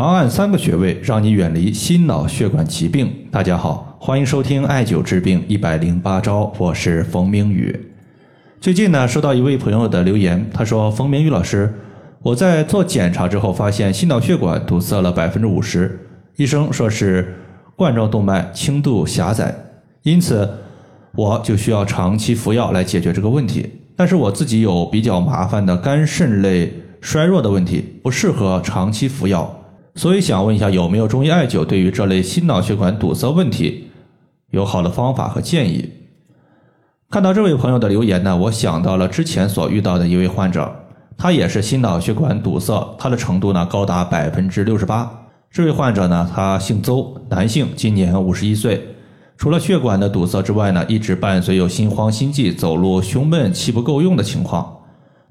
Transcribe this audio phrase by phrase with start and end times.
[0.00, 3.14] 长按三个穴位，让你远离心脑血管疾病。
[3.30, 7.78] 大家好，欢迎收听艾灸治病一百零八招，我是冯明宇。
[8.62, 11.74] 最近呢，收到一位朋友的留言，他说：“冯明宇老师，
[12.22, 16.00] 我在做检查之后发现心脑血管堵塞了百分之五十，
[16.36, 17.36] 医生说是
[17.76, 19.54] 冠状动脉轻度狭窄，
[20.04, 20.48] 因此
[21.12, 23.68] 我就需要长期服药来解决这个问题。
[23.94, 26.72] 但是我自己有比较麻烦的肝肾类
[27.02, 29.54] 衰弱的问题，不适合长期服药。”
[29.96, 33.90] 所以想问一下，有没有中医艾灸对于这类心脑血管堵塞问题
[34.50, 35.90] 有好的方法和建议？
[37.10, 40.72] 看到这位朋友的留言呢，我想到了之前所遇到的一位患者，
[41.18, 45.10] 他也是心脑血管堵塞，他的程度呢高达百分之六十八。
[45.50, 48.80] 这位患者呢，他姓邹，男性，今年五十一岁。
[49.36, 54.78] 除了血管的堵塞之外呢，一直伴随有心慌、心悸、走路胸闷、气不够用的情况。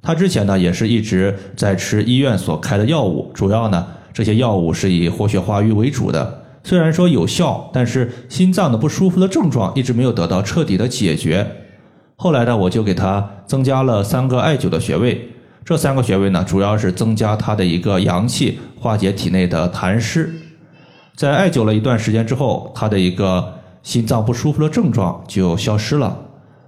[0.01, 3.87] 他之前呢，也是一直在吃医院所开的药物，主要呢。
[4.13, 11.47] 这些药物是以活血化瘀为主的，虽然说有效，但是心脏的不舒服的症状一直没有得到彻底的解决。
[12.15, 15.29] 后来呢，我就给他增加了三个艾灸的穴位，
[15.63, 20.29] 这三个穴位呢，主要是增加他的一个阳气，化解体内的痰湿。
[21.15, 26.17] 在艾灸了一段时间之后，他的一个心脏不舒服的症状就消失了。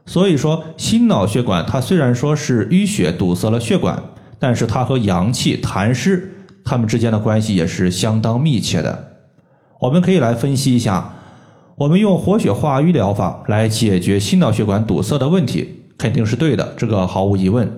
[0.06, 4.02] 所以说，心脑血管它虽然说是淤血堵塞了血管，
[4.40, 6.30] 但是它和阳气痰湿。
[6.64, 9.08] 它们之间的关系也是相当密切的。
[9.80, 11.14] 我们可以来分析一下，
[11.76, 17.72] 我们用活血化瘀疗法来解决心脑血管堵塞的问题，肯定是对的，这个毫无疑问。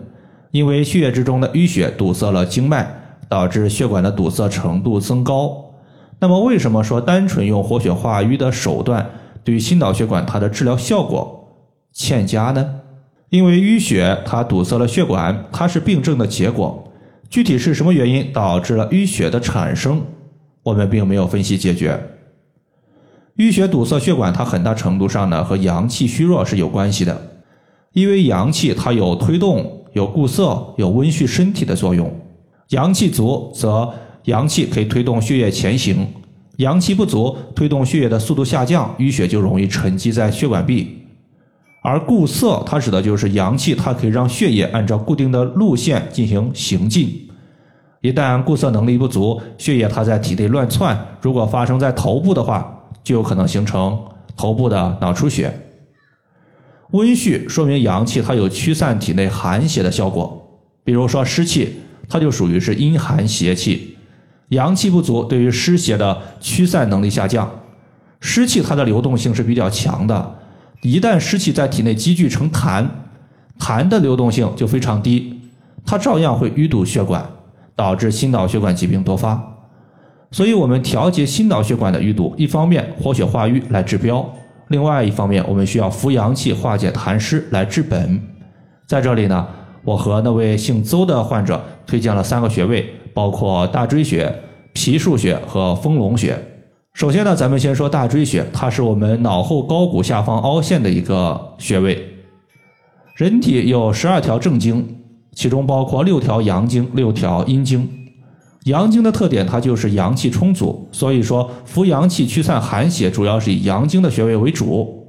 [0.51, 2.87] 因为血液之中的淤血堵塞了经脉，
[3.27, 5.73] 导致血管的堵塞程度增高。
[6.19, 9.09] 那么，为什么说单纯用活血化瘀的手段
[9.43, 12.81] 对于心脑血管它的治疗效果欠佳呢？
[13.29, 16.82] 因为淤血它堵塞了血管，它是病症的结果。
[17.33, 20.03] 具体是什么原因导致了淤血的产生？
[20.61, 21.99] 我们并没有分析解决。
[23.37, 27.39] 淤血堵塞血管，它很大程度上呢和阳气虚弱是有关系的。
[27.93, 32.15] 因为阳气它有推动、有固涩、有温煦身体的作用。
[32.69, 33.91] 阳气足则
[34.25, 36.07] 阳气可以推动血液前行，
[36.57, 40.99] 阳气不足，推动血液的速度下降，淤血就容易沉积在血管壁。
[41.81, 47.21] 而固涩，它指的就是阳气，它可以让血液按照固定的路线进行行进。
[48.03, 53.97] 一旦固涩能力不足，血液它在体内乱窜，如果发生在头部的话，就有可能形成
[54.35, 55.57] 头部的脑出血。
[56.91, 61.77] 温煦说明阳气它有驱散体内寒邪的效果，比如说湿气，
[62.09, 63.97] 它就属于是阴寒邪气，
[64.49, 67.49] 阳气不足，对于湿邪的驱散能力下降。
[68.19, 70.35] 湿气它的流动性是比较强的。
[70.81, 72.85] 一旦湿气在体内积聚成痰，
[73.57, 75.39] 痰的流动性就非常低，
[75.85, 77.25] 它照样会淤堵血管，
[77.75, 79.41] 导致心脑血管疾病多发。
[80.31, 84.27] 所以，我们调节心脑血管的淤堵，一方面活血化瘀来治标，
[84.69, 88.19] 另外一方面我们需要扶阳气化解痰湿来治本。
[88.87, 89.47] 在这里呢，
[89.83, 94.33] 我和那位姓邹的患者推荐了三个穴位，包括大椎穴、
[94.73, 96.35] 脾腧穴和丰隆穴。
[96.93, 102.03] 首先呢，咱们先说大椎穴，它是我们脑后高骨下方凹陷的一个穴位。
[103.15, 105.02] 人体有十二条正经，
[105.33, 107.89] 其中包括六条阳经、六条阴经。
[108.65, 115.05] 阳经的特点，它就是阳气充足，所以说扶阳气、驱散寒邪，主要是以阳经的穴位为主。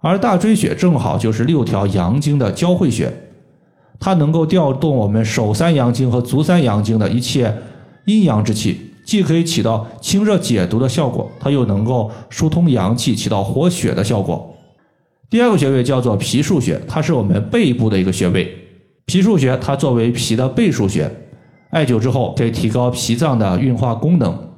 [0.00, 3.12] 而大椎穴正好就是六条阳经的交汇穴，
[3.98, 7.52] 它能够调动我们手三阳经和足三阳经的一切
[8.06, 8.92] 阴阳之气。
[9.04, 14.54] 既可以起到清热解毒的效果，它又能够疏通阳气，起到活血的效果。
[15.30, 18.54] 第二个穴位叫做脾腧穴，它是我们背部的一个穴位。
[19.08, 21.10] 脾腧穴它作为脾的背腧穴，
[21.70, 24.50] 艾灸之后可以提高脾脏的运化功能。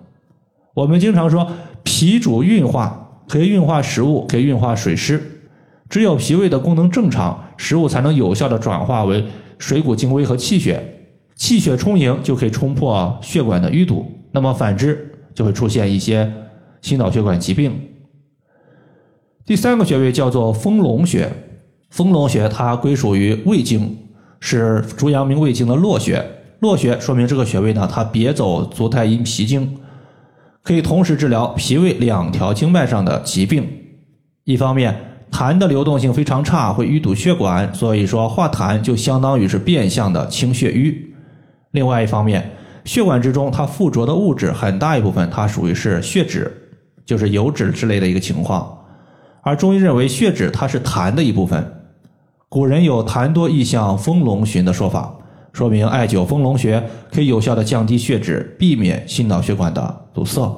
[0.74, 1.46] 我们经常说
[1.84, 5.22] 脾主运化，可以运化食物，可以运化水湿。
[5.88, 9.24] 只有脾胃的功能正常，食物才能有效的转化为
[9.58, 10.82] 水谷精微和气血，
[11.36, 14.04] 气血充盈就可以冲破血管的淤堵。
[14.32, 16.28] 那么反之，就会出现一些
[16.82, 17.72] 心脑血管疾病。
[19.46, 21.32] 第三个穴位叫做丰隆穴，
[21.90, 23.96] 丰隆穴它归属于胃经，
[24.40, 26.24] 是足阳明胃经的络穴。
[26.60, 29.78] 络穴说明这个穴位呢，它别走足太阴脾经，
[30.62, 33.66] 可以同时治疗脾胃两条经脉上的疾病。
[34.44, 34.94] 一方面，
[35.30, 41.14] 痰的流动性非常差，会淤堵血管，所以说化痰就相当于是变相的清血瘀。
[41.70, 42.50] 另外一方面，
[42.84, 46.52] 血管之中，它附着的物质很大一部分，它属于是血脂，
[47.06, 48.76] 就是油脂之类的一个情况。
[49.42, 51.79] 而中医认为，血脂它是痰的一部分。
[52.50, 55.16] 古人有“痰多易向丰隆循”的说法，
[55.52, 56.82] 说明艾灸丰隆穴
[57.12, 60.52] 可以有效的降低血脂，避免心脑血管的堵塞。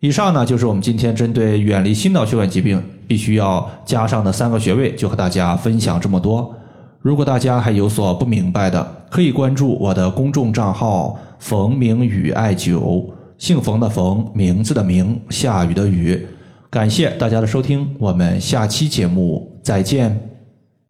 [0.00, 6.52] 以上呢就是我们今天针对远离心脑血管疾病必须要加上的三个穴位，就和大家分享这么多。
[7.00, 13.08] 如果大家还有所不明白的，可以关注我的公众账号“冯明宇艾灸”，
[13.38, 16.26] 姓冯的冯，名字的名，下雨的雨。
[16.68, 20.37] 感谢大家的收听，我们下期节目再见。